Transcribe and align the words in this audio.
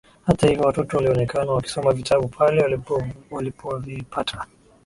Hata 0.25 0.47
hivyo 0.47 0.63
watoto 0.63 0.97
walionekana 0.97 1.51
wakisoma 1.51 1.93
vitabu 1.93 2.27
pale 2.27 2.81
walipovipata. 3.29 4.45